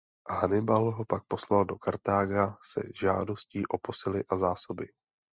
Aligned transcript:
Hannibal 0.29 0.91
ho 0.91 1.05
pak 1.05 1.23
poslal 1.27 1.65
do 1.65 1.75
Kartága 1.77 2.57
se 2.63 2.83
žádostí 2.95 3.65
o 3.67 3.77
posily 3.77 4.23
a 4.29 4.37
zásoby. 4.37 4.87